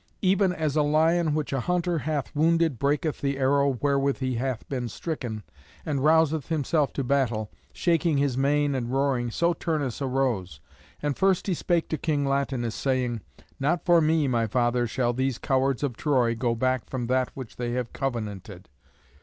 Even 0.23 0.51
as 0.51 0.75
a 0.75 0.81
lion 0.81 1.35
which 1.35 1.53
a 1.53 1.59
hunter 1.59 1.99
hath 1.99 2.35
wounded 2.35 2.79
breaketh 2.79 3.21
the 3.21 3.37
arrow 3.37 3.77
wherewith 3.81 4.17
he 4.17 4.33
hath 4.33 4.67
been 4.67 4.89
stricken, 4.89 5.43
and 5.85 6.03
rouseth 6.03 6.47
himself 6.47 6.91
to 6.93 7.03
battle, 7.03 7.51
shaking 7.71 8.17
his 8.17 8.35
mane 8.35 8.73
and 8.73 8.91
roaring, 8.91 9.29
so 9.29 9.53
Turnus 9.53 10.01
arose. 10.01 10.59
And 11.03 11.15
first 11.15 11.45
he 11.45 11.53
spake 11.53 11.87
to 11.89 11.99
King 11.99 12.25
Latinus, 12.25 12.73
saying, 12.73 13.21
"Not 13.59 13.85
for 13.85 14.01
me, 14.01 14.27
my 14.27 14.47
father, 14.47 14.87
shall 14.87 15.13
these 15.13 15.37
cowards 15.37 15.83
of 15.83 15.95
Troy 15.97 16.33
go 16.33 16.55
back 16.55 16.89
from 16.89 17.05
that 17.05 17.29
which 17.35 17.57
they 17.57 17.73
have 17.73 17.93
covenanted. 17.93 18.69